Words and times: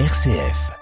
RCF. 0.00 0.72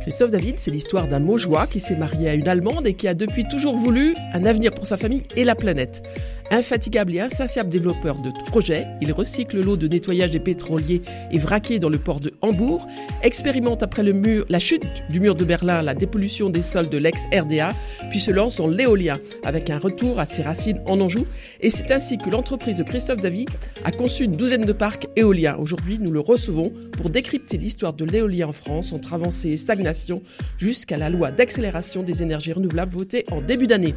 Christophe 0.00 0.32
David, 0.32 0.58
c'est 0.58 0.72
l'histoire 0.72 1.06
d'un 1.06 1.20
Maugeois 1.20 1.68
qui 1.68 1.78
s'est 1.78 1.94
marié 1.94 2.28
à 2.28 2.34
une 2.34 2.48
Allemande 2.48 2.88
et 2.88 2.94
qui 2.94 3.06
a 3.06 3.14
depuis 3.14 3.44
toujours 3.44 3.76
voulu 3.76 4.16
un 4.32 4.44
avenir 4.44 4.72
pour 4.72 4.86
sa 4.86 4.96
famille 4.96 5.22
et 5.36 5.44
la 5.44 5.54
planète. 5.54 6.02
Infatigable 6.50 7.14
et 7.14 7.20
insatiable 7.20 7.70
développeur 7.70 8.22
de 8.22 8.30
projets, 8.46 8.86
il 9.00 9.12
recycle 9.12 9.60
l'eau 9.60 9.76
de 9.76 9.88
nettoyage 9.88 10.30
des 10.30 10.38
pétroliers 10.38 11.02
et 11.32 11.38
vraquiers 11.38 11.80
dans 11.80 11.88
le 11.88 11.98
port 11.98 12.20
de 12.20 12.32
Hambourg, 12.40 12.86
expérimente 13.22 13.82
après 13.82 14.04
le 14.04 14.12
mur, 14.12 14.46
la 14.48 14.60
chute 14.60 15.04
du 15.10 15.18
mur 15.18 15.34
de 15.34 15.44
Berlin, 15.44 15.82
la 15.82 15.94
dépollution 15.94 16.48
des 16.48 16.62
sols 16.62 16.88
de 16.88 16.98
l'ex-RDA, 16.98 17.72
puis 18.10 18.20
se 18.20 18.30
lance 18.30 18.56
dans 18.56 18.68
l'éolien 18.68 19.16
avec 19.44 19.70
un 19.70 19.78
retour 19.78 20.20
à 20.20 20.26
ses 20.26 20.42
racines 20.42 20.80
en 20.86 21.00
Anjou. 21.00 21.26
Et 21.60 21.70
c'est 21.70 21.90
ainsi 21.90 22.16
que 22.16 22.30
l'entreprise 22.30 22.78
de 22.78 22.84
Christophe 22.84 23.22
David 23.22 23.50
a 23.84 23.90
conçu 23.90 24.24
une 24.24 24.36
douzaine 24.36 24.64
de 24.64 24.72
parcs 24.72 25.08
éoliens. 25.16 25.56
Aujourd'hui, 25.58 25.98
nous 25.98 26.12
le 26.12 26.20
recevons 26.20 26.72
pour 26.92 27.10
décrypter 27.10 27.56
l'histoire 27.56 27.92
de 27.92 28.04
l'éolien 28.04 28.48
en 28.48 28.52
France 28.52 28.92
entre 28.92 29.14
avancée 29.14 29.50
et 29.50 29.56
stagnation 29.56 30.22
jusqu'à 30.58 30.96
la 30.96 31.10
loi 31.10 31.32
d'accélération 31.32 32.04
des 32.04 32.22
énergies 32.22 32.52
renouvelables 32.52 32.94
votée 32.94 33.24
en 33.32 33.40
début 33.40 33.66
d'année. 33.66 33.94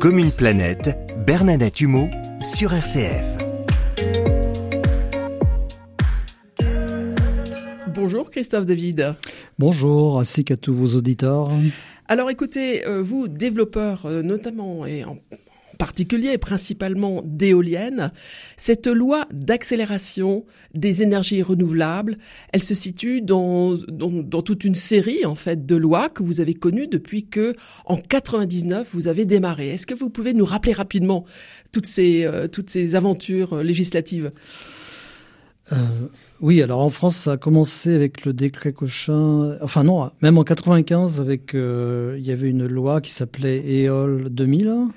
Comme 0.00 0.20
une 0.20 0.30
planète, 0.30 0.96
Bernadette 1.26 1.80
Humeau 1.80 2.08
sur 2.40 2.72
RCF. 2.72 3.24
Bonjour 7.88 8.30
Christophe 8.30 8.64
David. 8.64 9.16
Bonjour, 9.58 10.20
ainsi 10.20 10.44
qu'à 10.44 10.56
tous 10.56 10.72
vos 10.72 10.96
auditeurs. 10.96 11.50
Alors 12.06 12.30
écoutez, 12.30 12.86
euh, 12.86 13.02
vous, 13.02 13.26
développeurs 13.26 14.06
euh, 14.06 14.22
notamment 14.22 14.86
et 14.86 15.04
en 15.04 15.16
particulier 15.78 16.30
et 16.32 16.38
principalement 16.38 17.22
d'éoliennes, 17.24 18.12
cette 18.56 18.86
loi 18.86 19.26
d'accélération 19.32 20.44
des 20.74 21.02
énergies 21.02 21.42
renouvelables, 21.42 22.18
elle 22.52 22.62
se 22.62 22.74
situe 22.74 23.22
dans, 23.22 23.74
dans, 23.88 24.10
dans, 24.10 24.42
toute 24.42 24.64
une 24.64 24.74
série 24.74 25.24
en 25.24 25.34
fait 25.34 25.64
de 25.64 25.76
lois 25.76 26.08
que 26.08 26.22
vous 26.22 26.40
avez 26.40 26.54
connues 26.54 26.88
depuis 26.88 27.26
que 27.26 27.54
en 27.86 27.96
99 27.96 28.90
vous 28.92 29.08
avez 29.08 29.24
démarré. 29.24 29.70
Est-ce 29.70 29.86
que 29.86 29.94
vous 29.94 30.10
pouvez 30.10 30.34
nous 30.34 30.44
rappeler 30.44 30.72
rapidement 30.72 31.24
toutes 31.72 31.86
ces 31.86 32.24
euh, 32.24 32.48
toutes 32.48 32.70
ces 32.70 32.94
aventures 32.94 33.54
euh, 33.54 33.62
législatives? 33.62 34.32
Euh, 35.72 35.76
oui, 36.40 36.62
alors 36.62 36.80
en 36.80 36.90
France, 36.90 37.16
ça 37.16 37.32
a 37.32 37.36
commencé 37.36 37.94
avec 37.94 38.24
le 38.24 38.32
décret 38.32 38.72
Cochin. 38.72 39.56
Enfin 39.60 39.84
non, 39.84 40.10
même 40.22 40.38
en 40.38 40.44
95, 40.44 41.20
avec 41.20 41.54
euh, 41.54 42.16
il 42.18 42.24
y 42.24 42.30
avait 42.30 42.48
une 42.48 42.66
loi 42.66 43.00
qui 43.00 43.10
s'appelait 43.10 43.62
EOL 43.84 44.28
2000 44.30 44.88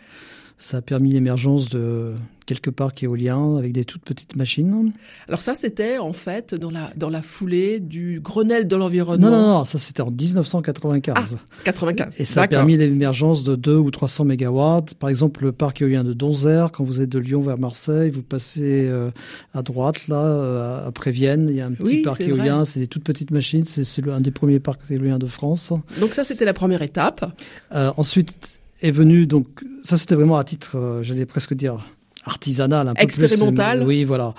ça 0.62 0.78
a 0.78 0.82
permis 0.82 1.12
l'émergence 1.12 1.70
de 1.70 2.14
quelques 2.46 2.72
parcs 2.72 3.02
éoliens 3.04 3.56
avec 3.58 3.72
des 3.72 3.84
toutes 3.84 4.04
petites 4.04 4.36
machines. 4.36 4.92
Alors 5.28 5.42
ça, 5.42 5.56
c'était 5.56 5.98
en 5.98 6.14
fait 6.14 6.54
dans 6.54 6.70
la, 6.70 6.92
dans 6.96 7.10
la 7.10 7.22
foulée 7.22 7.80
du 7.80 8.20
Grenelle 8.20 8.68
de 8.68 8.76
l'environnement. 8.76 9.30
Non, 9.30 9.42
non, 9.42 9.54
non, 9.60 9.66
ça 9.66 9.80
c'était 9.80 10.02
en 10.02 10.12
1995. 10.12 11.16
Ah, 11.16 11.46
95. 11.64 12.20
Et 12.20 12.26
ça 12.26 12.44
a 12.44 12.48
permis 12.48 12.78
l'émergence 12.78 13.44
de 13.44 13.56
2 13.56 13.76
ou 13.76 13.90
300 13.90 14.26
mégawatts. 14.26 14.94
Par 14.96 15.10
exemple, 15.10 15.46
le 15.46 15.52
parc 15.52 15.82
éolien 15.82 16.04
de 16.04 16.14
Donzer, 16.14 16.72
quand 16.72 16.84
vous 16.84 17.02
êtes 17.02 17.10
de 17.10 17.20
Lyon 17.20 17.42
vers 17.42 17.58
Marseille, 17.58 18.12
vous 18.12 18.22
passez 18.22 18.86
euh, 18.86 19.10
à 19.54 19.64
droite, 19.64 20.08
là, 20.08 20.24
euh, 20.24 20.88
après 20.88 21.12
Vienne, 21.12 21.48
il 21.50 21.56
y 21.56 21.62
a 21.62 21.66
un 21.66 21.72
petit 21.72 21.98
oui, 21.98 22.02
parc 22.04 22.22
éolien, 22.22 22.66
c'est 22.66 22.82
des 22.82 22.88
toutes 22.88 23.04
petites 23.04 23.32
machines, 23.32 23.66
c'est 23.66 24.08
un 24.10 24.22
des 24.22 24.32
premiers 24.32 24.60
parcs 24.60 24.82
éoliens 24.92 25.20
de 25.20 25.28
France. 25.28 25.74
Donc 26.00 26.14
ça, 26.14 26.24
c'était 26.24 26.46
la 26.46 26.54
première 26.54 26.82
étape. 26.82 27.26
Euh, 27.74 27.92
ensuite, 27.98 28.61
est 28.82 28.92
venu 28.92 29.28
donc 29.28 29.48
ça 29.84 29.98
c'était 29.98 30.16
vraiment 30.16 30.38
à 30.38 30.44
titre 30.44 30.78
euh, 30.78 31.04
j'allais 31.04 31.26
presque 31.26 31.54
dire 31.54 31.90
artisanal 32.26 32.88
un 32.88 32.94
peu 32.94 33.04
expérimental 33.04 33.80
plus, 33.80 33.88
oui 33.88 34.04
voilà 34.04 34.34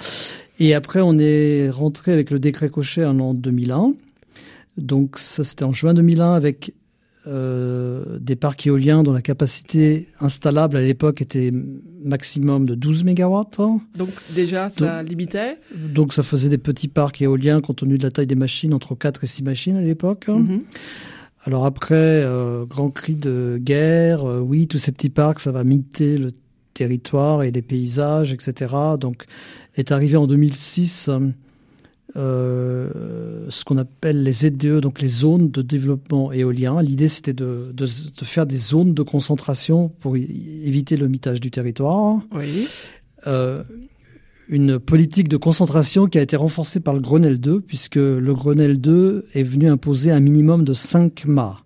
et 0.59 0.75
après 0.75 1.00
on 1.00 1.19
est 1.19 1.71
rentré 1.71 2.12
avec 2.12 2.31
le 2.31 2.39
décret 2.39 2.69
Cochet 2.69 3.05
en 3.05 3.15
l'an 3.15 3.34
2001 3.34 3.94
donc 4.77 5.19
ça 5.19 5.44
c'était 5.44 5.65
en 5.65 5.72
juin 5.72 5.94
2001 5.94 6.34
avec 6.34 6.72
euh, 7.28 8.19
des 8.19 8.34
parcs 8.34 8.66
éoliens 8.66 9.05
dont 9.05 9.12
la 9.12 9.22
capacité 9.22 10.09
installable 10.19 10.77
à 10.77 10.81
l'époque 10.81 11.21
était 11.21 11.53
maximum 12.03 12.66
de 12.66 12.75
12 12.75 13.05
mégawatts. 13.05 13.61
Donc 13.97 14.09
déjà 14.34 14.71
ça 14.71 15.03
donc, 15.03 15.09
limitait 15.09 15.56
Donc 15.72 16.15
ça 16.15 16.25
faisait 16.25 16.49
des 16.49 16.59
petits 16.59 16.89
parcs 16.89 17.22
éoliens 17.22 17.61
compte 17.61 17.77
tenu 17.77 17.97
de 17.97 18.03
la 18.03 18.11
taille 18.11 18.27
des 18.27 18.34
machines 18.34 18.75
entre 18.75 18.97
4 18.97 19.22
et 19.22 19.28
6 19.28 19.45
machines 19.45 19.77
à 19.77 19.83
l'époque. 19.83 20.27
Mm 20.27 20.43
-hmm. 20.43 20.61
Alors 21.44 21.66
après, 21.66 21.94
euh, 21.97 22.64
grand 22.66 22.91
cri 22.91 23.16
de 23.16 23.58
guerre, 23.60 24.28
euh, 24.28 24.38
oui, 24.38 24.69
tous 24.69 24.78
ces 24.78 24.92
petits 24.92 25.10
parcs, 25.10 25.41
ça 25.41 25.50
va 25.50 25.64
miter 25.64 26.16
le 26.16 26.28
territoire 26.72 27.42
et 27.42 27.50
les 27.50 27.62
paysages, 27.62 28.32
etc. 28.32 28.75
Donc 28.98 29.25
est 29.75 29.91
arrivé 29.91 30.16
en 30.16 30.26
2006 30.26 31.10
euh, 32.14 33.47
ce 33.48 33.64
qu'on 33.64 33.78
appelle 33.78 34.22
les 34.22 34.32
ZDE, 34.32 34.80
donc 34.80 35.00
les 35.00 35.08
zones 35.08 35.50
de 35.50 35.62
développement 35.62 36.30
éolien. 36.30 36.80
L'idée, 36.80 37.08
c'était 37.08 37.32
de, 37.32 37.72
de, 37.72 37.86
de, 37.86 38.24
faire 38.24 38.47
des 38.47 38.59
zones 38.59 38.94
de 38.94 39.03
concentration 39.03 39.88
pour 39.88 40.16
éviter 40.16 40.97
le 40.97 41.09
mitage 41.09 41.41
du 41.41 41.50
territoire. 41.50 42.20
Oui. 42.32 42.69
Une 44.53 44.79
politique 44.79 45.31
de 45.31 45.39
concentration 45.39 46.09
qui 46.09 46.19
a 46.19 46.21
été 46.21 46.37
renforcée 46.37 46.79
par 46.79 46.93
le 46.93 47.01
Grenelle 47.01 47.41
2, 47.41 47.63
puisque 47.63 47.97
le 47.97 48.35
Grenelle 48.35 48.79
2 48.79 49.25
est 49.33 49.45
venu 49.45 49.67
imposer 49.67 50.11
un 50.11 50.21
minimum 50.21 50.63
de 50.63 50.75
5 50.75 51.25
mâts. 51.25 51.57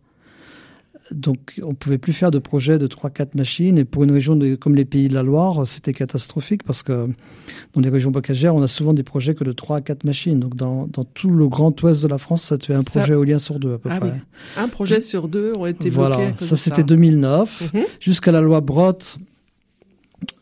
Donc, 1.10 1.60
on 1.64 1.74
pouvait 1.74 1.98
plus 1.98 2.12
faire 2.12 2.30
de 2.30 2.38
projets 2.38 2.78
de 2.78 2.86
3-4 2.86 3.36
machines. 3.36 3.76
Et 3.76 3.84
pour 3.84 4.04
une 4.04 4.12
région 4.12 4.36
de, 4.36 4.54
comme 4.54 4.76
les 4.76 4.84
Pays 4.84 5.08
de 5.08 5.14
la 5.14 5.24
Loire, 5.24 5.66
c'était 5.66 5.92
catastrophique 5.92 6.62
parce 6.62 6.84
que 6.84 7.08
dans 7.74 7.80
les 7.80 7.88
régions 7.88 8.12
bocagères, 8.12 8.54
on 8.54 8.62
a 8.62 8.68
souvent 8.68 8.94
des 8.94 9.02
projets 9.02 9.34
que 9.34 9.42
de 9.42 9.50
3 9.52 9.78
à 9.78 9.80
4 9.80 10.04
machines. 10.04 10.38
Donc, 10.38 10.54
dans, 10.54 10.86
dans 10.86 11.04
tout 11.04 11.30
le 11.30 11.48
grand 11.48 11.82
ouest 11.82 12.04
de 12.04 12.08
la 12.08 12.18
France, 12.18 12.44
ça 12.44 12.56
tuait 12.56 12.74
un 12.74 12.82
ça... 12.82 13.00
projet 13.00 13.14
éolien 13.14 13.40
sur 13.40 13.58
deux 13.58 13.74
à 13.74 13.78
peu 13.78 13.88
ah 13.90 13.98
près. 13.98 14.10
Oui. 14.10 14.18
Un 14.56 14.68
projet 14.68 15.00
sur 15.00 15.26
deux 15.26 15.52
ont 15.56 15.66
été 15.66 15.90
voilà. 15.90 16.18
bloqués. 16.18 16.44
Ça, 16.44 16.56
c'était 16.56 16.84
2009. 16.84 17.72
Mm 17.74 17.78
-hmm. 17.78 17.84
Jusqu'à 17.98 18.30
la 18.30 18.40
loi 18.40 18.60
Brotte 18.60 19.18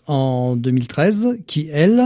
en 0.07 0.57
2013, 0.57 1.39
qui, 1.47 1.69
elle, 1.73 2.05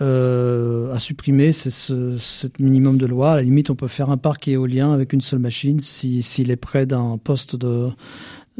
euh, 0.00 0.94
a 0.94 0.98
supprimé 0.98 1.52
ce, 1.52 1.70
ce, 1.70 2.46
minimum 2.60 2.98
de 2.98 3.06
loi. 3.06 3.32
À 3.32 3.36
la 3.36 3.42
limite, 3.42 3.70
on 3.70 3.74
peut 3.74 3.88
faire 3.88 4.10
un 4.10 4.16
parc 4.16 4.48
éolien 4.48 4.92
avec 4.92 5.12
une 5.12 5.20
seule 5.20 5.40
machine 5.40 5.80
s'il 5.80 6.22
si, 6.22 6.42
est 6.42 6.56
près 6.56 6.86
d'un 6.86 7.18
poste 7.18 7.56
de 7.56 7.88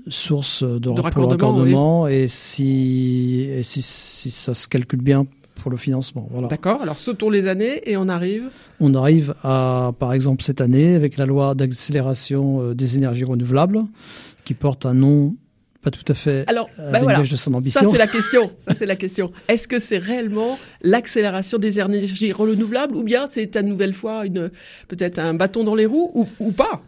source 0.09 0.63
de, 0.63 0.79
de 0.79 0.89
raccordement, 1.01 1.31
raccordement 1.31 2.03
oui. 2.05 2.15
et, 2.15 2.29
si, 2.29 3.47
et 3.51 3.63
si, 3.63 3.83
si 3.83 4.31
ça 4.31 4.55
se 4.55 4.69
calcule 4.69 5.03
bien 5.03 5.27
pour 5.59 5.71
le 5.71 5.77
financement. 5.77 6.29
Voilà. 6.31 6.49
D'accord. 6.49 6.81
Alors 6.83 6.99
sautons 6.99 7.31
les 7.31 7.47
années 7.47 7.83
et 7.91 7.97
on 7.97 8.09
arrive. 8.09 8.51
On 8.81 8.95
arrive 8.95 9.35
à, 9.43 9.93
par 9.99 10.13
exemple, 10.13 10.43
cette 10.43 10.61
année 10.61 10.95
avec 10.95 11.17
la 11.17 11.27
loi 11.27 11.55
d'accélération 11.55 12.63
euh, 12.63 12.75
des 12.75 12.97
énergies 12.97 13.25
renouvelables, 13.25 13.81
qui 14.45 14.55
porte 14.55 14.87
un 14.87 14.95
nom 14.95 15.37
pas 15.83 15.91
tout 15.91 16.05
à 16.11 16.15
fait 16.15 16.45
Alors, 16.49 16.69
euh, 16.79 16.91
ben 16.91 17.03
voilà. 17.03 17.23
de 17.23 17.37
son 17.37 17.55
ambition. 17.55 17.81
Ça 17.81 17.87
c'est 17.91 17.99
la 17.99 18.07
question. 18.19 18.51
Ça 18.61 18.75
c'est 18.75 18.87
la 18.87 18.97
question. 18.97 19.33
Est-ce 19.49 19.69
que 19.69 19.79
c'est 19.79 19.99
réellement 19.99 20.59
l'accélération 20.83 21.59
des 21.59 21.79
énergies 21.79 22.33
renouvelables 22.33 22.97
ou 22.97 23.05
bien 23.05 23.27
c'est 23.29 23.57
à 23.57 23.63
nouvelle 23.63 23.95
fois 23.95 24.27
une 24.27 24.51
peut-être 24.89 25.19
un 25.19 25.35
bâton 25.35 25.65
dans 25.65 25.75
les 25.75 25.87
roues 25.87 26.11
ou, 26.15 26.27
ou 26.41 26.53
pas? 26.53 26.81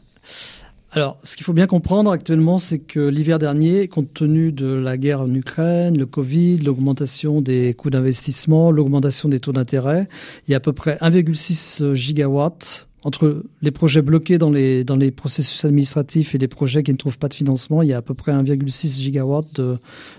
Alors, 0.92 1.20
ce 1.22 1.36
qu'il 1.36 1.44
faut 1.44 1.52
bien 1.52 1.68
comprendre 1.68 2.10
actuellement, 2.10 2.58
c'est 2.58 2.80
que 2.80 2.98
l'hiver 2.98 3.38
dernier, 3.38 3.86
compte 3.86 4.12
tenu 4.12 4.50
de 4.50 4.66
la 4.72 4.96
guerre 4.96 5.20
en 5.20 5.32
Ukraine, 5.32 5.96
le 5.96 6.04
Covid, 6.04 6.58
l'augmentation 6.58 7.40
des 7.40 7.74
coûts 7.74 7.90
d'investissement, 7.90 8.72
l'augmentation 8.72 9.28
des 9.28 9.38
taux 9.38 9.52
d'intérêt, 9.52 10.08
il 10.48 10.50
y 10.50 10.54
a 10.54 10.56
à 10.56 10.60
peu 10.60 10.72
près 10.72 10.96
1,6 10.96 11.94
gigawatts 11.94 12.88
entre 13.04 13.44
les 13.62 13.70
projets 13.70 14.02
bloqués 14.02 14.38
dans 14.38 14.50
les, 14.50 14.84
dans 14.84 14.96
les 14.96 15.10
processus 15.10 15.64
administratifs 15.64 16.34
et 16.34 16.38
les 16.38 16.48
projets 16.48 16.82
qui 16.82 16.92
ne 16.92 16.96
trouvent 16.96 17.18
pas 17.18 17.28
de 17.28 17.34
financement, 17.34 17.82
il 17.82 17.88
y 17.88 17.92
a 17.92 17.98
à 17.98 18.02
peu 18.02 18.14
près 18.14 18.32
1,6 18.32 19.00
gigawatts 19.00 19.54
de, 19.54 19.78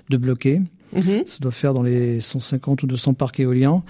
de 0.09 0.17
bloqués. 0.17 0.61
-hmm. 0.93 1.25
Ça 1.25 1.37
doit 1.39 1.51
faire 1.51 1.73
dans 1.73 1.83
les 1.83 2.21
150 2.21 2.83
ou 2.83 2.87
200 2.87 3.13
parcs 3.13 3.39
éoliens. 3.39 3.83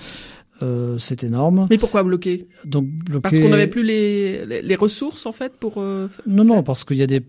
Euh, 0.62 0.98
c'est 1.00 1.24
énorme. 1.24 1.68
Mais 1.70 1.78
pourquoi 1.78 2.04
bloquer? 2.04 2.48
Donc 2.66 2.86
bloquer... 2.86 3.22
Parce 3.22 3.40
qu'on 3.40 3.50
n'avait 3.50 3.68
plus 3.68 3.84
les, 3.84 4.46
les, 4.46 4.62
les, 4.62 4.76
ressources 4.76 5.26
en 5.26 5.32
fait 5.32 5.54
pour. 5.60 5.82
Euh, 5.82 6.08
non, 6.28 6.44
non, 6.44 6.62
parce 6.62 6.84
qu'il 6.84 6.98
y 6.98 7.02
a 7.02 7.08
des 7.08 7.24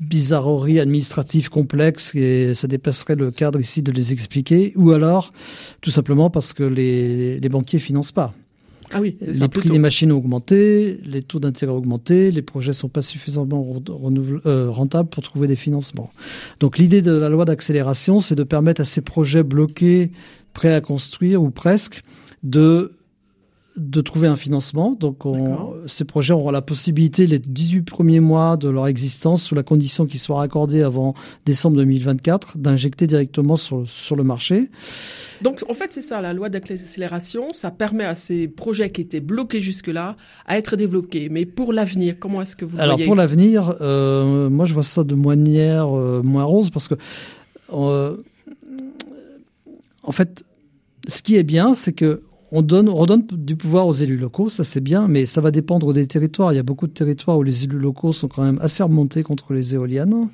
bizarreries 0.00 0.78
administratives 0.78 1.48
complexes 1.48 2.14
et 2.14 2.52
ça 2.54 2.66
dépasserait 2.66 3.14
le 3.16 3.30
cadre 3.30 3.60
ici 3.60 3.82
de 3.82 3.92
les 3.92 4.12
expliquer. 4.12 4.72
Ou 4.76 4.90
alors, 4.90 5.30
tout 5.80 5.90
simplement 5.90 6.28
parce 6.28 6.52
que 6.52 6.64
les, 6.64 7.40
les 7.40 7.48
banquiers 7.48 7.78
financent 7.78 8.12
pas. 8.12 8.34
Ah 8.92 9.00
oui, 9.00 9.16
les 9.20 9.48
prix 9.48 9.68
des 9.68 9.78
machines 9.78 10.12
ont 10.12 10.16
augmenté, 10.16 11.00
les 11.04 11.22
taux 11.22 11.40
d'intérêt 11.40 11.72
ont 11.72 11.76
augmenté, 11.76 12.30
les 12.30 12.42
projets 12.42 12.72
sont 12.72 12.88
pas 12.88 13.02
suffisamment 13.02 13.82
euh, 14.46 14.70
rentables 14.70 15.08
pour 15.08 15.22
trouver 15.22 15.48
des 15.48 15.56
financements. 15.56 16.10
Donc 16.60 16.78
l'idée 16.78 17.02
de 17.02 17.12
la 17.12 17.28
loi 17.28 17.44
d'accélération, 17.44 18.20
c'est 18.20 18.36
de 18.36 18.44
permettre 18.44 18.80
à 18.80 18.84
ces 18.84 19.00
projets 19.00 19.42
bloqués, 19.42 20.12
prêts 20.52 20.72
à 20.72 20.80
construire 20.80 21.42
ou 21.42 21.50
presque, 21.50 22.02
de 22.42 22.92
de 23.76 24.00
trouver 24.00 24.26
un 24.28 24.36
financement. 24.36 24.92
Donc, 24.92 25.26
on, 25.26 25.74
ces 25.86 26.04
projets 26.04 26.32
auront 26.32 26.50
la 26.50 26.62
possibilité, 26.62 27.26
les 27.26 27.38
18 27.38 27.82
premiers 27.82 28.20
mois 28.20 28.56
de 28.56 28.68
leur 28.68 28.86
existence, 28.86 29.42
sous 29.42 29.54
la 29.54 29.62
condition 29.62 30.06
qu'ils 30.06 30.20
soient 30.20 30.38
raccordés 30.38 30.82
avant 30.82 31.14
décembre 31.44 31.76
2024, 31.76 32.58
d'injecter 32.58 33.06
directement 33.06 33.56
sur, 33.56 33.88
sur 33.88 34.16
le 34.16 34.24
marché. 34.24 34.70
Donc, 35.42 35.62
en 35.68 35.74
fait, 35.74 35.92
c'est 35.92 36.00
ça, 36.02 36.20
la 36.20 36.32
loi 36.32 36.48
d'accélération, 36.48 37.52
ça 37.52 37.70
permet 37.70 38.04
à 38.04 38.16
ces 38.16 38.48
projets 38.48 38.90
qui 38.90 39.02
étaient 39.02 39.20
bloqués 39.20 39.60
jusque-là 39.60 40.16
à 40.46 40.56
être 40.56 40.76
développés. 40.76 41.28
Mais 41.28 41.44
pour 41.44 41.72
l'avenir, 41.72 42.16
comment 42.18 42.42
est-ce 42.42 42.56
que 42.56 42.64
vous 42.64 42.78
Alors, 42.78 42.96
voyez 42.96 43.06
pour 43.06 43.16
l'avenir, 43.16 43.74
euh, 43.80 44.48
moi, 44.48 44.64
je 44.64 44.74
vois 44.74 44.82
ça 44.82 45.04
de 45.04 45.14
manière 45.14 45.96
euh, 45.96 46.22
moins 46.22 46.44
rose 46.44 46.70
parce 46.70 46.88
que, 46.88 46.94
euh, 47.72 48.16
en 50.02 50.12
fait, 50.12 50.44
ce 51.06 51.22
qui 51.22 51.36
est 51.36 51.42
bien, 51.42 51.74
c'est 51.74 51.92
que 51.92 52.22
on 52.56 52.62
donne, 52.62 52.88
on 52.88 52.94
redonne 52.94 53.26
du 53.32 53.54
pouvoir 53.54 53.86
aux 53.86 53.92
élus 53.92 54.16
locaux, 54.16 54.48
ça 54.48 54.64
c'est 54.64 54.80
bien, 54.80 55.08
mais 55.08 55.26
ça 55.26 55.42
va 55.42 55.50
dépendre 55.50 55.92
des 55.92 56.06
territoires. 56.06 56.54
Il 56.54 56.56
y 56.56 56.58
a 56.58 56.62
beaucoup 56.62 56.86
de 56.86 56.92
territoires 56.92 57.36
où 57.36 57.42
les 57.42 57.64
élus 57.64 57.78
locaux 57.78 58.14
sont 58.14 58.28
quand 58.28 58.42
même 58.42 58.58
assez 58.62 58.82
remontés 58.82 59.22
contre 59.22 59.52
les 59.52 59.74
éoliennes. 59.74 60.28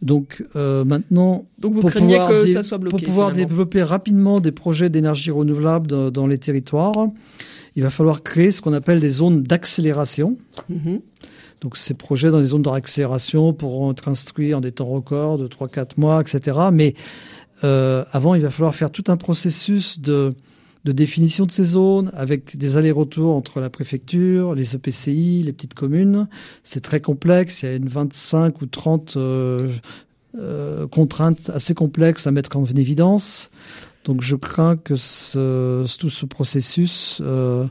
Donc 0.00 0.44
euh, 0.54 0.84
maintenant, 0.84 1.44
Donc 1.58 1.74
vous 1.74 1.80
pour 1.80 1.90
craignez 1.90 2.14
pouvoir 2.14 2.30
que 2.30 2.46
ça 2.46 2.62
soit 2.62 2.78
bloqué 2.78 2.96
pour 2.96 3.04
pouvoir 3.04 3.28
finalement. 3.30 3.48
développer 3.48 3.82
rapidement 3.82 4.38
des 4.38 4.52
projets 4.52 4.90
d'énergie 4.90 5.32
renouvelable 5.32 5.88
dans, 5.88 6.12
dans 6.12 6.28
les 6.28 6.38
territoires, 6.38 7.08
il 7.74 7.82
va 7.82 7.90
falloir 7.90 8.22
créer 8.22 8.52
ce 8.52 8.62
qu'on 8.62 8.72
appelle 8.72 9.00
des 9.00 9.10
zones 9.10 9.42
d'accélération. 9.42 10.38
Mhm. 10.68 11.00
Donc 11.62 11.76
ces 11.76 11.94
projets 11.94 12.30
dans 12.30 12.38
les 12.38 12.46
zones 12.46 12.62
d'accélération 12.62 13.52
pourront 13.54 13.90
être 13.90 14.06
instruits 14.06 14.54
en 14.54 14.60
des 14.60 14.70
temps 14.70 14.86
records 14.86 15.38
de 15.38 15.48
3-4 15.48 15.98
mois, 15.98 16.20
etc. 16.20 16.56
Mais 16.72 16.94
euh, 17.64 18.04
avant, 18.12 18.36
il 18.36 18.42
va 18.42 18.50
falloir 18.50 18.72
faire 18.76 18.90
tout 18.92 19.04
un 19.08 19.16
processus 19.16 20.00
de, 20.00 20.32
de 20.84 20.92
définition 20.92 21.44
de 21.44 21.50
ces 21.50 21.64
zones 21.64 22.10
avec 22.14 22.56
des 22.56 22.76
allers-retours 22.76 23.34
entre 23.34 23.60
la 23.60 23.70
préfecture, 23.70 24.54
les 24.54 24.74
EPCI, 24.74 25.42
les 25.44 25.52
petites 25.52 25.74
communes. 25.74 26.28
C'est 26.64 26.80
très 26.80 27.00
complexe. 27.00 27.62
Il 27.62 27.66
y 27.66 27.72
a 27.72 27.74
une 27.74 27.88
25 27.88 28.62
ou 28.62 28.66
30 28.66 29.14
euh, 29.16 29.72
euh, 30.38 30.86
contraintes 30.86 31.50
assez 31.50 31.74
complexes 31.74 32.26
à 32.26 32.30
mettre 32.30 32.56
en 32.56 32.64
évidence. 32.64 33.48
Donc 34.04 34.22
je 34.22 34.34
crains 34.36 34.76
que 34.76 34.94
tout 34.94 36.08
ce 36.08 36.24
processus 36.24 37.20
euh, 37.22 37.66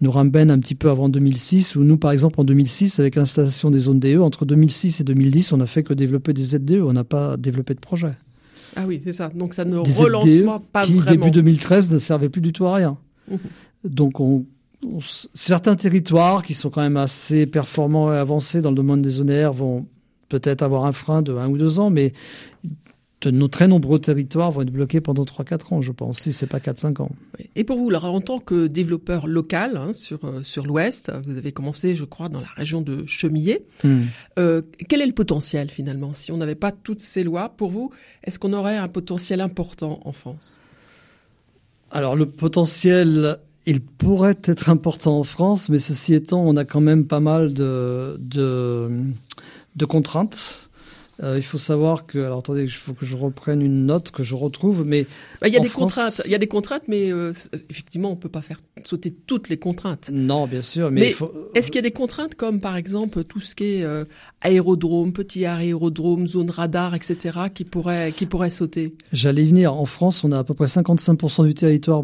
nous 0.00 0.12
ramène 0.12 0.50
un 0.50 0.58
petit 0.60 0.76
peu 0.76 0.90
avant 0.90 1.08
2006, 1.08 1.74
où 1.74 1.82
nous, 1.82 1.96
par 1.96 2.12
exemple, 2.12 2.40
en 2.40 2.44
2006, 2.44 3.00
avec 3.00 3.16
l'installation 3.16 3.70
des 3.70 3.80
zones 3.80 3.98
DE, 3.98 4.18
entre 4.18 4.44
2006 4.44 5.00
et 5.00 5.04
2010, 5.04 5.52
on 5.52 5.56
n'a 5.56 5.66
fait 5.66 5.82
que 5.82 5.92
développer 5.92 6.32
des 6.32 6.42
ZDE, 6.42 6.82
on 6.82 6.92
n'a 6.92 7.04
pas 7.04 7.36
développé 7.36 7.74
de 7.74 7.80
projet. 7.80 8.12
Ah 8.76 8.84
oui, 8.86 9.00
c'est 9.04 9.12
ça. 9.12 9.30
Donc 9.34 9.54
ça 9.54 9.64
ne 9.64 9.82
Des 9.82 9.92
relance 9.92 10.26
ZDE 10.26 10.46
pas 10.72 10.84
qui, 10.84 10.94
vraiment. 10.94 11.26
début 11.26 11.30
2013, 11.30 11.90
ne 11.92 11.98
servaient 11.98 12.28
plus 12.28 12.40
du 12.40 12.52
tout 12.52 12.66
à 12.66 12.74
rien. 12.74 12.96
Donc 13.84 14.20
on, 14.20 14.44
certains 15.34 15.76
territoires 15.76 16.42
qui 16.42 16.54
sont 16.54 16.70
quand 16.70 16.82
même 16.82 16.96
assez 16.96 17.46
performants 17.46 18.12
et 18.12 18.16
avancés 18.16 18.62
dans 18.62 18.70
le 18.70 18.76
domaine 18.76 19.02
des 19.02 19.20
ONR 19.20 19.52
vont 19.52 19.86
peut-être 20.28 20.62
avoir 20.62 20.84
un 20.86 20.92
frein 20.92 21.22
de 21.22 21.34
un 21.34 21.48
ou 21.48 21.58
deux 21.58 21.78
ans, 21.78 21.90
mais 21.90 22.12
de 23.22 23.30
nos 23.30 23.48
très 23.48 23.68
nombreux 23.68 24.00
territoires 24.00 24.50
vont 24.50 24.62
être 24.62 24.70
bloqués 24.70 25.00
pendant 25.00 25.24
3-4 25.24 25.74
ans, 25.74 25.80
je 25.80 25.92
pense, 25.92 26.18
si 26.18 26.32
c'est 26.32 26.46
pas 26.46 26.58
4-5 26.58 27.02
ans. 27.02 27.10
Et 27.54 27.64
pour 27.64 27.78
vous, 27.78 27.88
alors, 27.88 28.04
en 28.04 28.20
tant 28.20 28.40
que 28.40 28.66
développeur 28.66 29.26
local 29.26 29.76
hein, 29.76 29.92
sur 29.92 30.24
euh, 30.24 30.42
sur 30.42 30.66
l'Ouest, 30.66 31.12
vous 31.26 31.36
avez 31.36 31.52
commencé, 31.52 31.94
je 31.94 32.04
crois, 32.04 32.28
dans 32.28 32.40
la 32.40 32.50
région 32.56 32.82
de 32.82 33.06
Chemillé. 33.06 33.64
Euh, 34.38 34.62
quel 34.88 35.00
est 35.00 35.06
le 35.06 35.12
potentiel 35.12 35.70
finalement? 35.70 36.12
Si 36.12 36.32
on 36.32 36.36
n'avait 36.36 36.56
pas 36.56 36.72
toutes 36.72 37.02
ces 37.02 37.22
lois, 37.22 37.50
pour 37.56 37.70
vous, 37.70 37.90
est-ce 38.24 38.38
qu'on 38.38 38.52
aurait 38.52 38.76
un 38.76 38.88
potentiel 38.88 39.40
important 39.40 40.00
en 40.04 40.12
France? 40.12 40.58
Alors 41.92 42.16
le 42.16 42.26
potentiel, 42.26 43.38
il 43.66 43.80
pourrait 43.80 44.38
être 44.44 44.68
important 44.68 45.18
en 45.18 45.24
France, 45.24 45.68
mais 45.68 45.78
ceci 45.78 46.14
étant, 46.14 46.42
on 46.42 46.56
a 46.56 46.64
quand 46.64 46.80
même 46.80 47.06
pas 47.06 47.20
mal 47.20 47.54
de, 47.54 48.16
de, 48.18 48.88
de 49.76 49.84
contraintes. 49.84 50.70
Euh, 51.22 51.34
il 51.36 51.42
faut 51.42 51.58
savoir 51.58 52.06
que, 52.06 52.18
alors 52.18 52.38
attendez, 52.38 52.62
il 52.62 52.70
faut 52.70 52.94
que 52.94 53.04
je 53.04 53.16
reprenne 53.16 53.60
une 53.60 53.84
note 53.86 54.10
que 54.10 54.22
je 54.22 54.34
retrouve, 54.34 54.84
mais 54.86 55.06
Bah, 55.40 55.48
Il 55.48 55.54
y 55.54 55.56
a 55.56 55.60
des 55.60 55.68
France- 55.68 55.94
contraintes, 55.94 56.22
il 56.24 56.30
y 56.30 56.34
a 56.34 56.38
des 56.38 56.46
contraintes, 56.46 56.84
mais 56.88 57.12
euh, 57.12 57.32
effectivement, 57.68 58.10
on 58.10 58.16
peut 58.16 58.30
pas 58.30 58.40
faire 58.40 58.60
sauter 58.84 59.10
toutes 59.12 59.48
les 59.50 59.58
contraintes. 59.58 60.10
non, 60.12 60.46
bien 60.46 60.62
sûr, 60.62 60.90
mais, 60.90 61.00
Mais 61.02 61.08
il 61.08 61.14
faut, 61.14 61.30
Est-ce 61.54 61.66
qu'il 61.66 61.76
y 61.76 61.78
a 61.80 61.82
des 61.82 61.90
contraintes 61.92 62.34
comme 62.34 62.60
par 62.60 62.76
exemple 62.76 63.24
tout 63.24 63.40
ce 63.40 63.54
qui 63.54 63.64
est 63.64 63.82
euh, 63.82 64.04
aérodrome, 64.40 65.12
petit 65.12 65.44
aérodrome, 65.44 66.26
zone 66.26 66.50
radar, 66.50 66.94
etc., 66.94 67.38
qui 67.54 67.64
pourraient 67.64 68.12
qui 68.12 68.26
pourraient 68.26 68.50
sauter? 68.50 68.94
J'allais 69.12 69.44
y 69.44 69.48
venir. 69.48 69.74
En 69.74 69.84
France, 69.86 70.24
on 70.24 70.32
a 70.32 70.38
à 70.38 70.44
peu 70.44 70.54
près 70.54 70.66
55% 70.66 71.44
du 71.46 71.54
territoire 71.54 72.02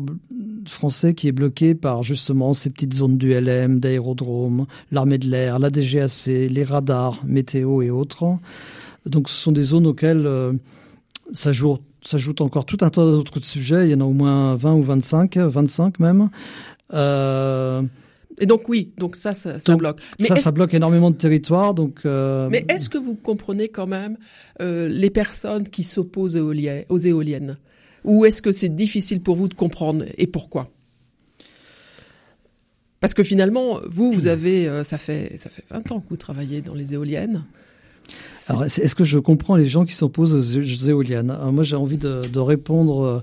français 0.67 1.15
qui 1.15 1.29
est 1.29 1.33
bloqué 1.33 1.75
par 1.75 2.03
justement 2.03 2.53
ces 2.53 2.69
petites 2.71 2.93
zones 2.95 3.17
d'ULM, 3.17 3.81
d'aérodrome, 3.81 4.67
l'armée 4.93 5.17
de 5.19 5.27
l'air, 5.29 5.59
la 5.59 5.71
DGAC, 5.71 6.27
les 6.27 6.65
radars, 6.65 7.19
météo 7.25 7.81
et 7.83 7.91
autres. 7.91 8.25
Donc 9.09 9.29
ce 9.29 9.35
sont 9.35 9.53
des 9.53 9.63
zones 9.63 9.87
auxquelles 9.87 10.27
euh, 10.27 10.53
s'ajoute 11.33 11.83
s'ajoute 12.03 12.41
encore 12.41 12.65
tout 12.65 12.79
un 12.81 12.91
tas 12.91 13.03
d'autres 13.03 13.41
sujets. 13.41 13.89
Il 13.89 13.93
y 13.93 13.95
en 13.95 14.01
a 14.01 14.05
au 14.05 14.13
moins 14.13 14.57
20 14.57 14.75
ou 14.75 14.83
25, 14.83 15.37
25 15.37 16.01
même. 16.01 16.31
Euh, 16.95 17.83
Et 18.41 18.47
donc 18.47 18.69
oui, 18.69 18.93
donc 18.99 19.17
ça, 19.17 19.35
ça, 19.35 19.59
ça 19.59 19.73
Donc, 19.73 19.81
bloque. 19.81 20.01
Mais 20.19 20.27
ça, 20.27 20.37
ça 20.37 20.51
bloque 20.53 20.75
énormément 20.75 21.11
de 21.11 21.17
territoires. 21.17 21.75
Donc, 21.75 22.01
euh, 22.05 22.49
mais 22.51 22.65
est-ce 22.69 22.89
que 22.89 22.99
vous 22.99 23.15
comprenez 23.15 23.69
quand 23.69 23.87
même 23.87 24.17
euh, 24.61 24.89
les 24.89 25.11
personnes 25.11 25.69
qui 25.69 25.85
s'opposent 25.85 26.37
aux 26.37 26.39
éoliennes, 26.39 26.85
aux 26.89 26.99
éoliennes? 26.99 27.59
Ou 28.05 28.25
est-ce 28.25 28.41
que 28.41 28.53
c'est 28.53 28.75
difficile 28.75 29.21
pour 29.21 29.37
vous 29.37 29.49
de 29.49 29.55
comprendre 29.55 30.05
et 30.17 30.27
pourquoi? 30.27 30.71
Parce 33.01 33.15
que 33.15 33.23
finalement, 33.23 33.81
vous, 33.87 34.13
vous 34.13 34.27
avez, 34.29 34.83
ça 34.85 34.99
fait 34.99 35.37
ça 35.39 35.51
fait 35.51 35.65
20 35.71 35.93
ans 35.93 36.01
que 36.01 36.09
vous 36.09 36.17
travaillez 36.17 36.63
dans 36.63 36.75
les 36.75 36.95
éoliennes. 36.95 37.45
Alors, 38.49 38.65
est-ce 38.65 38.95
que 38.95 39.05
je 39.05 39.19
comprends 39.19 39.57
les 39.57 39.67
gens 39.67 39.85
qui 39.85 39.95
s'opposent 39.95 40.35
aux 40.35 40.89
éoliennes? 40.89 41.37
Moi, 41.53 41.65
j'ai 41.65 41.77
envie 41.77 41.99
de, 41.99 42.23
de 42.27 42.39
répondre 42.39 43.05
euh, 43.05 43.21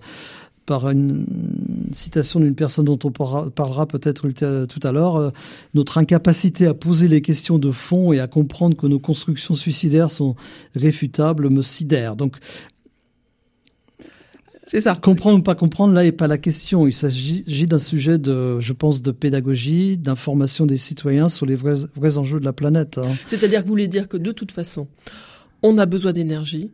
par 0.66 0.90
une 0.90 1.26
citation 1.92 2.40
d'une 2.40 2.56
personne 2.56 2.86
dont 2.86 3.00
on 3.04 3.12
parlera, 3.12 3.86
peut-être 3.86 4.26
ulté- 4.26 4.68
tout 4.68 4.80
à 4.84 4.92
l'heure. 4.92 5.16
Euh, 5.16 5.30
Notre 5.74 5.98
incapacité 5.98 6.68
à 6.68 6.74
poser 6.74 7.08
les 7.08 7.22
questions 7.22 7.60
de 7.60 7.72
fond 7.72 8.14
et 8.14 8.20
à 8.20 8.28
comprendre 8.28 8.76
que 8.76 8.88
nos 8.88 9.00
constructions 9.00 9.56
suicidaires 9.56 10.12
sont 10.12 10.36
réfutables 10.76 11.50
me 11.50 11.62
sidère. 11.62 12.16
Donc, 12.16 12.38
C'est 14.66 14.82
ça. 14.82 14.96
comprendre 14.96 15.40
ou 15.40 15.42
pas 15.44 15.54
comprendre, 15.56 15.94
là 15.94 16.04
n'est 16.04 16.12
pas 16.12 16.28
la 16.28 16.38
question. 16.40 16.88
Il 16.88 16.94
s'agit 16.94 17.44
d'un 17.68 17.80
sujet 17.80 18.18
de, 18.18 18.60
je 18.60 18.74
pense, 18.74 19.02
de 19.02 19.12
pédagogie, 19.12 19.98
d'information 19.98 20.66
des 20.66 20.78
citoyens 20.78 21.30
sur 21.30 21.46
les 21.46 21.56
vrais, 21.56 21.76
vrais 21.96 22.18
enjeux 22.18 22.40
de 22.40 22.46
la 22.46 22.54
planète. 22.54 22.98
hein. 22.98 23.08
C'est-à-dire 23.28 23.62
que 23.62 23.66
vous 23.66 23.74
voulez 23.74 23.88
dire 23.88 24.08
que 24.08 24.18
de 24.18 24.32
toute 24.32 24.52
façon, 24.52 24.88
on 25.62 25.78
a 25.78 25.86
besoin 25.86 26.14
d'énergie. 26.14 26.72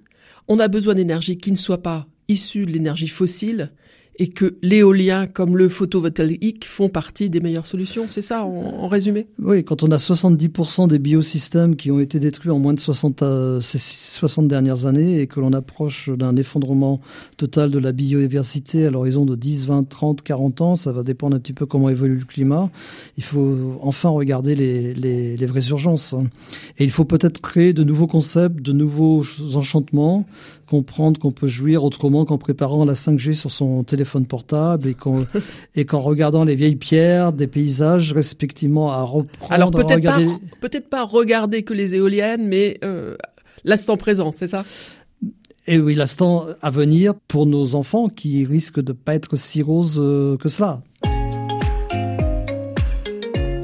On 0.47 0.59
a 0.59 0.67
besoin 0.67 0.93
d'énergie 0.95 1.37
qui 1.37 1.51
ne 1.51 1.57
soit 1.57 1.81
pas 1.81 2.07
issue 2.27 2.65
de 2.65 2.71
l'énergie 2.71 3.07
fossile 3.07 3.71
et 4.17 4.27
que 4.27 4.55
l'éolien 4.61 5.25
comme 5.25 5.57
le 5.57 5.67
photovoltaïque 5.67 6.65
font 6.65 6.89
partie 6.89 7.29
des 7.29 7.39
meilleures 7.39 7.65
solutions. 7.65 8.05
C'est 8.07 8.21
ça, 8.21 8.43
en, 8.43 8.87
résumé? 8.87 9.27
Oui, 9.39 9.63
quand 9.63 9.83
on 9.83 9.91
a 9.91 9.97
70% 9.97 10.87
des 10.87 10.99
biosystèmes 10.99 11.75
qui 11.75 11.91
ont 11.91 11.99
été 11.99 12.19
détruits 12.19 12.51
en 12.51 12.59
moins 12.59 12.73
de 12.73 12.79
60, 12.79 13.21
euh, 13.21 13.61
ces 13.61 13.79
60 13.79 14.47
dernières 14.47 14.85
années 14.85 15.21
et 15.21 15.27
que 15.27 15.39
l'on 15.39 15.53
approche 15.53 16.09
d'un 16.09 16.35
effondrement 16.35 16.99
total 17.37 17.71
de 17.71 17.79
la 17.79 17.91
biodiversité 17.91 18.85
à 18.85 18.91
l'horizon 18.91 19.25
de 19.25 19.35
10, 19.35 19.67
20, 19.67 19.89
30, 19.89 20.21
40 20.21 20.61
ans, 20.61 20.75
ça 20.75 20.91
va 20.91 21.03
dépendre 21.03 21.35
un 21.35 21.39
petit 21.39 21.53
peu 21.53 21.65
comment 21.65 21.89
évolue 21.89 22.17
le 22.19 22.25
climat, 22.25 22.69
il 23.17 23.23
faut 23.23 23.79
enfin 23.81 24.09
regarder 24.09 24.55
les, 24.55 25.45
vraies 25.45 25.69
urgences. 25.69 26.15
Et 26.77 26.83
il 26.83 26.91
faut 26.91 27.05
peut-être 27.05 27.41
créer 27.41 27.73
de 27.73 27.83
nouveaux 27.83 28.07
concepts, 28.07 28.61
de 28.61 28.71
nouveaux 28.71 29.23
enchantements, 29.55 30.25
comprendre 30.67 31.19
qu'on 31.19 31.31
peut 31.31 31.47
jouir 31.47 31.83
autrement 31.83 32.23
qu'en 32.25 32.37
préparant 32.37 32.85
la 32.85 32.93
5G 32.93 33.33
sur 33.33 33.51
son 33.51 33.83
téléphone 33.83 34.10
portable 34.19 34.87
et 34.87 34.93
qu'en 34.93 35.25
et 35.75 35.85
qu'en 35.85 35.99
regardant 35.99 36.43
les 36.43 36.55
vieilles 36.55 36.75
pierres 36.75 37.33
des 37.33 37.47
paysages 37.47 38.13
respectivement 38.13 38.91
à 38.91 39.01
reprendre 39.01 39.51
Alors 39.51 39.71
peut-être 39.71 39.87
pas, 39.87 39.95
regarder 39.95 40.27
peut-être 40.59 40.89
pas 40.89 41.03
regarder 41.03 41.63
que 41.63 41.73
les 41.73 41.95
éoliennes, 41.95 42.47
mais 42.47 42.77
euh, 42.83 43.15
l'instant 43.63 43.97
présent, 43.97 44.31
c'est 44.35 44.47
ça? 44.47 44.63
Et 45.67 45.79
oui 45.79 45.93
l'instant 45.93 46.45
à 46.61 46.69
venir 46.69 47.13
pour 47.27 47.45
nos 47.45 47.75
enfants 47.75 48.09
qui 48.09 48.45
risquent 48.45 48.81
de 48.81 48.93
pas 48.93 49.15
être 49.15 49.35
si 49.35 49.61
roses 49.61 49.99
euh, 50.01 50.37
que 50.37 50.49
cela. 50.49 50.81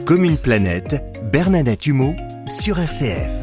Comme 0.06 0.24
une 0.24 0.38
planète, 0.38 1.04
Bernadette 1.34 1.86
Humeau 1.86 2.14
sur 2.46 2.80
RCF. 2.80 3.37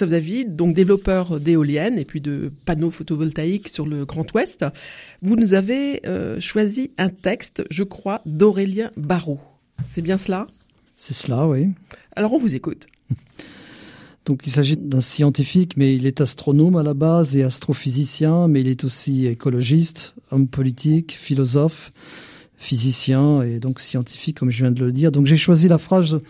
Christophe 0.00 0.18
David, 0.18 0.56
donc 0.56 0.74
développeur 0.74 1.38
d'éoliennes 1.38 1.98
et 1.98 2.06
puis 2.06 2.22
de 2.22 2.50
panneaux 2.64 2.90
photovoltaïques 2.90 3.68
sur 3.68 3.84
le 3.86 4.06
Grand 4.06 4.24
Ouest, 4.32 4.64
vous 5.20 5.36
nous 5.36 5.52
avez 5.52 6.00
euh, 6.06 6.40
choisi 6.40 6.92
un 6.96 7.10
texte, 7.10 7.64
je 7.68 7.82
crois, 7.82 8.22
d'Aurélien 8.24 8.92
Barraud. 8.96 9.40
C'est 9.86 10.00
bien 10.00 10.16
cela? 10.16 10.46
C'est 10.96 11.12
cela, 11.12 11.46
oui. 11.46 11.68
Alors 12.16 12.32
on 12.32 12.38
vous 12.38 12.54
écoute. 12.54 12.86
Donc 14.24 14.46
il 14.46 14.50
s'agit 14.50 14.78
d'un 14.78 15.02
scientifique, 15.02 15.76
mais 15.76 15.94
il 15.94 16.06
est 16.06 16.22
astronome 16.22 16.76
à 16.76 16.82
la 16.82 16.94
base 16.94 17.36
et 17.36 17.42
astrophysicien, 17.42 18.48
mais 18.48 18.62
il 18.62 18.68
est 18.68 18.84
aussi 18.84 19.26
écologiste, 19.26 20.14
homme 20.30 20.48
politique, 20.48 21.12
philosophe, 21.12 21.92
physicien 22.60 23.42
et 23.42 23.58
donc 23.58 23.80
scientifique, 23.80 24.38
comme 24.38 24.50
je 24.50 24.58
viens 24.58 24.70
de 24.70 24.84
le 24.84 24.92
dire. 24.92 25.10
Donc 25.10 25.26
j'ai 25.26 25.38
choisi 25.38 25.66
la 25.66 25.78
phrase 25.78 26.20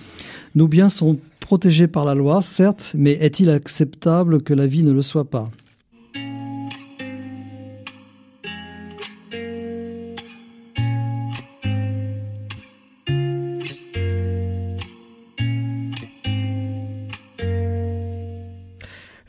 Nos 0.55 0.69
biens 0.69 0.89
sont 0.89 1.19
protégés 1.41 1.89
par 1.89 2.05
la 2.05 2.15
loi, 2.15 2.41
certes, 2.41 2.93
mais 2.97 3.13
est-il 3.13 3.51
acceptable 3.51 4.41
que 4.41 4.55
la 4.55 4.67
vie 4.67 4.85
ne 4.85 4.93
le 4.93 5.03
soit 5.03 5.29
pas? 5.29 5.47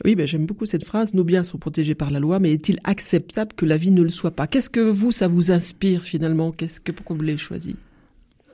Oui, 0.04 0.16
ben, 0.16 0.26
j'aime 0.26 0.46
beaucoup 0.46 0.66
cette 0.66 0.84
phrase. 0.84 1.14
Nos 1.14 1.24
biens 1.24 1.42
sont 1.42 1.58
protégés 1.58 1.94
par 1.94 2.10
la 2.10 2.18
loi, 2.18 2.38
mais 2.38 2.52
est-il 2.52 2.78
acceptable 2.84 3.52
que 3.56 3.64
la 3.64 3.76
vie 3.76 3.92
ne 3.92 4.02
le 4.02 4.08
soit 4.08 4.32
pas? 4.32 4.46
Qu'est-ce 4.46 4.70
que 4.70 4.80
vous, 4.80 5.12
ça 5.12 5.28
vous 5.28 5.52
inspire 5.52 6.02
finalement? 6.02 6.50
Qu'est-ce 6.50 6.80
que 6.80 6.90
pourquoi 6.92 7.16
vous 7.16 7.22
l'avez 7.22 7.38
choisi? 7.38 7.76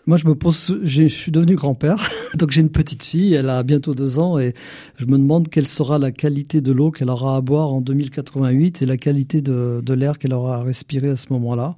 Moi, 0.06 0.16
je 0.16 0.26
me 0.26 0.34
pose, 0.34 0.78
je 0.84 1.06
suis 1.06 1.30
devenu 1.30 1.54
grand-père, 1.54 2.08
donc 2.34 2.50
j'ai 2.50 2.62
une 2.62 2.70
petite 2.70 3.02
fille, 3.02 3.34
elle 3.34 3.50
a 3.50 3.62
bientôt 3.62 3.94
deux 3.94 4.18
ans, 4.18 4.38
et 4.38 4.54
je 4.96 5.04
me 5.04 5.18
demande 5.18 5.50
quelle 5.50 5.68
sera 5.68 5.98
la 5.98 6.12
qualité 6.12 6.62
de 6.62 6.72
l'eau 6.72 6.90
qu'elle 6.90 7.10
aura 7.10 7.36
à 7.36 7.40
boire 7.42 7.74
en 7.74 7.82
2088 7.82 8.80
et 8.80 8.86
la 8.86 8.96
qualité 8.96 9.42
de, 9.42 9.82
de 9.84 9.92
l'air 9.92 10.18
qu'elle 10.18 10.32
aura 10.32 10.56
à 10.56 10.62
respirer 10.62 11.10
à 11.10 11.16
ce 11.16 11.30
moment-là. 11.34 11.76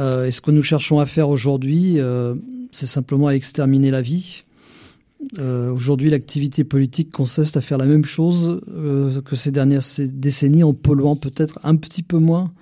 Euh, 0.00 0.26
et 0.26 0.32
ce 0.32 0.40
que 0.40 0.50
nous 0.50 0.62
cherchons 0.62 0.98
à 0.98 1.06
faire 1.06 1.28
aujourd'hui, 1.28 2.00
euh, 2.00 2.34
c'est 2.72 2.86
simplement 2.86 3.28
à 3.28 3.34
exterminer 3.34 3.92
la 3.92 4.02
vie, 4.02 4.42
euh, 5.38 5.70
Aujourd'hui, 5.70 6.10
l'activité 6.10 6.64
politique 6.64 7.10
consiste 7.10 7.56
à 7.56 7.60
faire 7.60 7.78
la 7.78 7.86
même 7.86 8.04
chose 8.04 8.60
euh, 8.68 9.20
que 9.22 9.36
ces 9.36 9.50
dernières 9.50 9.82
décennies 9.98 10.64
en 10.64 10.74
polluant 10.74 11.16
peut-être 11.16 11.58
un 11.64 11.76
petit 11.76 12.02
peu 12.02 12.18
moins 12.18 12.52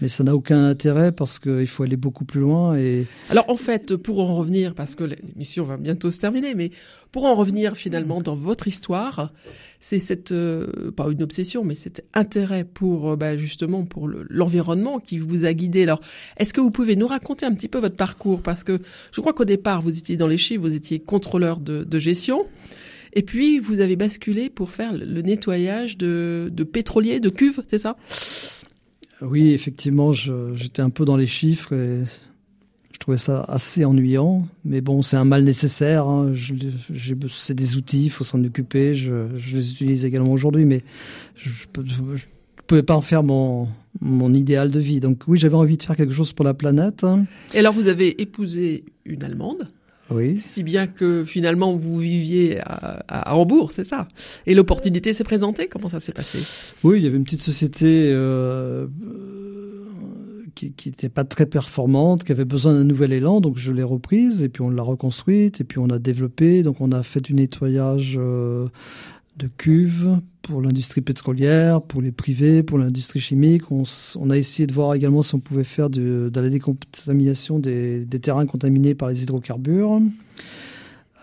mais 0.00 0.08
ça 0.08 0.24
n'a 0.24 0.34
aucun 0.34 0.64
intérêt 0.64 1.12
parce 1.12 1.38
qu'il 1.38 1.66
faut 1.66 1.82
aller 1.82 1.96
beaucoup 1.96 2.24
plus 2.24 2.40
loin. 2.40 2.76
Et 2.76 3.06
alors 3.30 3.48
en 3.48 3.56
fait, 3.56 3.96
pour 3.96 4.20
en 4.20 4.34
revenir, 4.34 4.74
parce 4.74 4.94
que 4.94 5.04
l'émission 5.04 5.64
va 5.64 5.76
bientôt 5.76 6.10
se 6.10 6.18
terminer, 6.18 6.54
mais 6.54 6.70
pour 7.12 7.24
en 7.24 7.34
revenir 7.34 7.76
finalement 7.76 8.20
dans 8.20 8.34
votre 8.34 8.68
histoire, 8.68 9.32
c'est 9.80 9.98
cette 9.98 10.32
euh, 10.32 10.90
pas 10.90 11.08
une 11.10 11.22
obsession, 11.22 11.64
mais 11.64 11.74
cet 11.74 12.04
intérêt 12.14 12.64
pour 12.64 13.12
euh, 13.12 13.16
bah, 13.16 13.36
justement 13.36 13.84
pour 13.84 14.08
l'environnement 14.08 14.98
qui 14.98 15.18
vous 15.18 15.44
a 15.44 15.52
guidé. 15.52 15.82
Alors, 15.84 16.00
est-ce 16.36 16.52
que 16.52 16.60
vous 16.60 16.70
pouvez 16.70 16.96
nous 16.96 17.06
raconter 17.06 17.46
un 17.46 17.54
petit 17.54 17.68
peu 17.68 17.78
votre 17.78 17.96
parcours? 17.96 18.42
Parce 18.42 18.64
que 18.64 18.80
je 19.12 19.20
crois 19.20 19.32
qu'au 19.32 19.44
départ, 19.44 19.80
vous 19.80 19.96
étiez 19.96 20.16
dans 20.16 20.26
les 20.26 20.38
chiffres, 20.38 20.62
vous 20.62 20.74
étiez 20.74 20.98
contrôleur 20.98 21.60
de, 21.60 21.84
de 21.84 21.98
gestion. 21.98 22.46
Et 23.14 23.22
puis, 23.22 23.58
vous 23.58 23.80
avez 23.80 23.96
basculé 23.96 24.50
pour 24.50 24.70
faire 24.70 24.92
le 24.92 25.22
nettoyage 25.22 25.96
de, 25.96 26.50
de 26.52 26.64
pétroliers, 26.64 27.20
de 27.20 27.30
cuves, 27.30 27.62
c'est 27.66 27.78
ça? 27.78 27.96
Oui, 29.22 29.52
effectivement, 29.52 30.12
j'étais 30.12 30.82
un 30.82 30.90
peu 30.90 31.04
dans 31.04 31.16
les 31.16 31.26
chiffres 31.26 31.72
et 31.72 32.04
je 32.92 32.98
trouvais 32.98 33.18
ça 33.18 33.44
assez 33.48 33.84
ennuyant. 33.84 34.46
Mais 34.64 34.80
bon, 34.80 35.02
c'est 35.02 35.16
un 35.16 35.24
mal 35.24 35.44
nécessaire. 35.44 36.06
Hein. 36.06 36.32
C'est 37.32 37.54
des 37.54 37.76
outils, 37.76 38.06
il 38.06 38.10
faut 38.10 38.24
s'en 38.24 38.42
occuper. 38.44 38.94
Je, 38.94 39.28
je, 39.36 39.56
les 39.56 39.70
utilise 39.70 40.04
également 40.04 40.32
aujourd'hui, 40.32 40.64
mais 40.64 40.82
je 41.36 41.50
ne 41.50 42.64
pouvais 42.66 42.82
pas 42.82 42.94
en 42.94 43.00
faire 43.00 43.22
mon, 43.22 43.68
mon 44.00 44.34
idéal 44.34 44.70
de 44.70 44.80
vie. 44.80 45.00
Donc 45.00 45.22
oui, 45.26 45.38
j'avais 45.38 45.56
envie 45.56 45.76
de 45.76 45.82
faire 45.82 45.96
quelque 45.96 46.12
chose 46.12 46.32
pour 46.32 46.44
la 46.44 46.54
planète. 46.54 47.04
Et 47.54 47.58
alors, 47.58 47.72
vous 47.72 47.88
avez 47.88 48.20
épousé 48.20 48.84
une 49.04 49.22
Allemande 49.22 49.68
oui. 50.10 50.38
Si 50.38 50.62
bien 50.62 50.86
que 50.86 51.24
finalement 51.24 51.76
vous 51.76 51.98
viviez 51.98 52.60
à, 52.60 53.02
à 53.08 53.34
Hambourg, 53.34 53.72
c'est 53.72 53.84
ça. 53.84 54.08
Et 54.46 54.54
l'opportunité 54.54 55.12
s'est 55.12 55.24
présentée. 55.24 55.68
Comment 55.68 55.88
ça 55.88 56.00
s'est 56.00 56.12
passé? 56.12 56.38
Oui, 56.82 56.98
il 56.98 57.04
y 57.04 57.06
avait 57.06 57.16
une 57.16 57.24
petite 57.24 57.42
société 57.42 58.10
euh, 58.12 58.86
qui 60.54 60.72
n'était 60.86 61.08
pas 61.08 61.24
très 61.24 61.46
performante, 61.46 62.24
qui 62.24 62.32
avait 62.32 62.44
besoin 62.44 62.72
d'un 62.72 62.84
nouvel 62.84 63.12
élan, 63.12 63.40
donc 63.40 63.56
je 63.58 63.70
l'ai 63.70 63.82
reprise 63.82 64.42
et 64.42 64.48
puis 64.48 64.62
on 64.62 64.70
l'a 64.70 64.82
reconstruite 64.82 65.60
et 65.60 65.64
puis 65.64 65.78
on 65.78 65.88
a 65.90 65.98
développé. 65.98 66.62
Donc 66.62 66.80
on 66.80 66.90
a 66.92 67.02
fait 67.02 67.20
du 67.20 67.34
nettoyage. 67.34 68.16
Euh, 68.18 68.66
de 69.38 69.48
cuves 69.48 70.18
pour 70.42 70.60
l'industrie 70.60 71.00
pétrolière, 71.00 71.82
pour 71.82 72.02
les 72.02 72.12
privés, 72.12 72.62
pour 72.62 72.78
l'industrie 72.78 73.20
chimique. 73.20 73.70
On, 73.70 73.84
on, 74.16 74.30
a 74.30 74.36
essayé 74.36 74.66
de 74.66 74.72
voir 74.72 74.94
également 74.94 75.22
si 75.22 75.34
on 75.34 75.40
pouvait 75.40 75.64
faire 75.64 75.90
de, 75.90 76.30
de 76.32 76.40
la 76.40 76.48
décontamination 76.48 77.58
des, 77.58 78.04
des, 78.04 78.18
terrains 78.18 78.46
contaminés 78.46 78.94
par 78.94 79.08
les 79.08 79.22
hydrocarbures. 79.22 80.00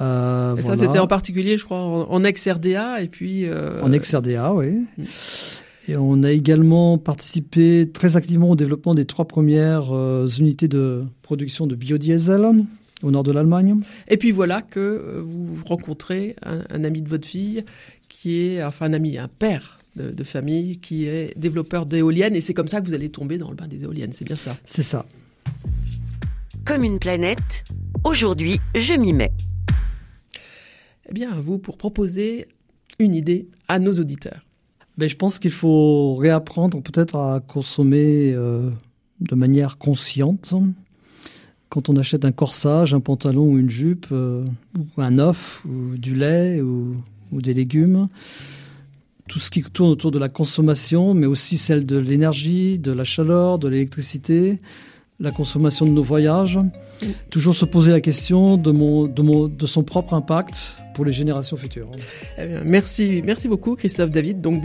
Euh, 0.01 0.55
et 0.55 0.61
ça, 0.61 0.77
c'était 0.77 0.99
en 0.99 1.07
particulier, 1.07 1.57
je 1.57 1.65
crois, 1.65 1.77
en, 1.77 2.23
ex-RDA 2.23 3.01
et 3.01 3.07
puis... 3.07 3.45
Euh... 3.45 3.81
En 3.81 3.91
ex-RDA, 3.91 4.53
oui. 4.53 4.85
Mm. 4.97 5.03
Et 5.87 5.97
on 5.97 6.23
a 6.23 6.31
également 6.31 6.97
participé 6.97 7.89
très 7.91 8.17
activement 8.17 8.49
au 8.49 8.55
développement 8.55 8.95
des 8.95 9.05
trois 9.05 9.25
premières 9.25 9.91
euh, 9.91 10.27
unités 10.27 10.67
de 10.67 11.03
production 11.21 11.67
de 11.67 11.75
biodiesel 11.75 12.65
au 13.03 13.11
nord 13.11 13.23
de 13.23 13.31
l'Allemagne. 13.31 13.81
Et 14.07 14.17
puis 14.17 14.31
voilà 14.31 14.61
que 14.61 15.23
vous 15.27 15.57
rencontrez 15.65 16.35
un, 16.43 16.63
un, 16.69 16.83
ami 16.83 17.01
de 17.01 17.09
votre 17.09 17.27
fille 17.27 17.63
qui 18.25 18.41
est, 18.41 18.63
enfin 18.63 18.87
un 18.87 18.93
ami, 18.93 19.19
un 19.19 19.27
père 19.27 19.77
de, 19.95 20.23
famille 20.23 20.79
qui 20.79 21.05
est 21.05 21.37
développeur 21.37 21.85
d'éoliennes 21.85 22.35
et 22.35 22.41
c'est 22.41 22.55
comme 22.55 22.67
ça 22.67 22.81
que 22.81 22.87
vous 22.87 22.95
allez 22.95 23.11
tomber 23.11 23.37
dans 23.37 23.51
le 23.51 23.55
bain 23.55 23.67
des 23.67 23.83
éoliennes, 23.83 24.13
c'est 24.13 24.25
bien 24.25 24.35
ça 24.35 24.57
C'est 24.65 24.81
ça. 24.81 25.05
Comme 26.65 26.83
une 26.83 26.97
planète, 26.97 27.63
aujourd'hui 28.03 28.59
je 28.73 28.95
m'y 28.95 29.13
mets. 29.13 29.31
Eh 31.07 31.13
bien, 31.13 31.33
à 31.33 31.39
vous 31.39 31.59
pour 31.59 31.77
proposer 31.77 32.47
une 32.97 33.13
idée 33.13 33.47
à 33.67 33.77
nos 33.77 33.93
auditeurs. 33.93 34.41
Ben, 34.97 35.07
je 35.07 35.15
pense 35.15 35.37
qu'il 35.37 35.51
faut 35.51 36.15
réapprendre 36.15 36.81
peut-être 36.81 37.15
à 37.15 37.41
consommer 37.41 38.33
euh, 38.33 38.71
de 39.21 39.35
manière 39.35 39.77
consciente. 39.77 40.55
Quand 41.69 41.89
on 41.89 41.95
achète 41.95 42.25
un 42.25 42.31
corsage, 42.31 42.95
un 42.95 43.01
pantalon 43.01 43.51
ou 43.51 43.59
une 43.59 43.69
jupe, 43.69 44.07
euh, 44.11 44.43
ou 44.79 44.99
un 44.99 45.19
œuf, 45.19 45.63
ou 45.65 45.95
du 45.95 46.15
lait, 46.15 46.59
ou 46.61 46.95
ou 47.35 47.41
des 47.41 47.53
légumes. 47.53 48.07
Tout 49.27 49.39
ce 49.39 49.49
qui 49.49 49.61
tourne 49.61 49.89
autour 49.89 50.11
de 50.11 50.19
la 50.19 50.29
consommation, 50.29 51.13
mais 51.13 51.25
aussi 51.25 51.57
celle 51.57 51.85
de 51.85 51.97
l'énergie, 51.97 52.79
de 52.79 52.91
la 52.91 53.03
chaleur, 53.03 53.59
de 53.59 53.67
l'électricité, 53.67 54.59
la 55.19 55.31
consommation 55.31 55.85
de 55.85 55.91
nos 55.91 56.03
voyages. 56.03 56.59
Toujours 57.29 57.55
se 57.55 57.65
poser 57.65 57.91
la 57.91 58.01
question 58.01 58.57
de, 58.57 58.71
mon, 58.71 59.07
de, 59.07 59.47
de 59.47 59.65
son 59.65 59.83
propre 59.83 60.13
impact 60.13 60.77
pour 60.95 61.05
les 61.05 61.11
générations 61.11 61.57
futures. 61.57 61.91
Eh 62.39 62.47
merci, 62.65 63.21
merci 63.23 63.47
beaucoup 63.47 63.75
Christophe 63.75 64.09
David, 64.09 64.41
donc 64.41 64.63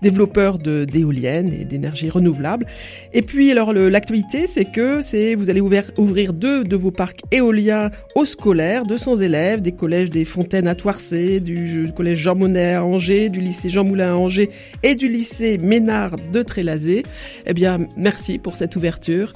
développeur 0.00 0.58
d'éoliennes 0.58 1.52
et 1.52 1.64
d'énergie 1.64 2.08
renouvelable. 2.08 2.64
Et 3.12 3.22
puis 3.22 3.50
alors 3.50 3.72
l'actualité, 3.74 4.46
c'est 4.46 4.64
que 4.64 5.02
c'est 5.02 5.34
vous 5.34 5.50
allez 5.50 5.60
ouvrir, 5.60 6.32
deux 6.32 6.64
de 6.64 6.76
vos 6.76 6.92
parcs 6.92 7.20
éoliens 7.32 7.90
aux 8.14 8.24
scolaires, 8.24 8.84
200 8.84 9.16
élèves 9.16 9.60
des 9.60 9.72
collèges 9.72 10.10
des 10.10 10.24
Fontaines 10.24 10.68
à 10.68 10.74
Toircé, 10.76 11.40
du 11.40 11.92
collège 11.94 12.18
Jean 12.18 12.36
Monnet 12.36 12.74
à 12.74 12.84
Angers, 12.84 13.28
du 13.28 13.40
lycée 13.40 13.68
Jean 13.68 13.84
Moulin 13.84 14.14
à 14.14 14.16
Angers 14.16 14.50
et 14.84 14.94
du 14.94 15.08
lycée 15.08 15.58
Ménard 15.58 16.14
de 16.32 16.42
Trélazé. 16.42 17.02
Eh 17.46 17.52
bien, 17.52 17.80
merci 17.96 18.38
pour 18.38 18.54
cette 18.54 18.76
ouverture 18.76 19.32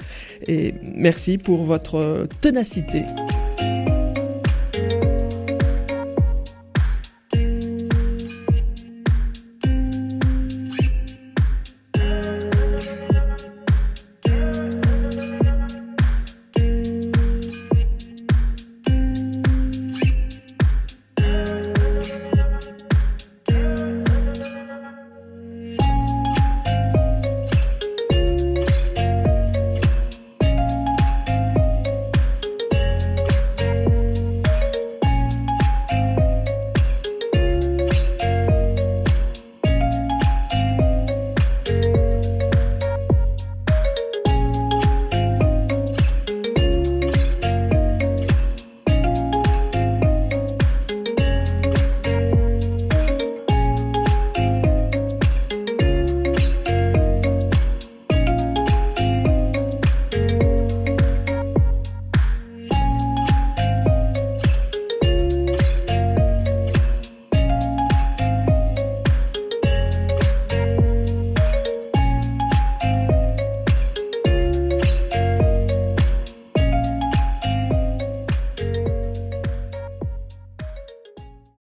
et 0.47 0.73
merci 0.95 1.37
pour 1.37 1.63
votre 1.63 2.27
ténacité. 2.39 3.01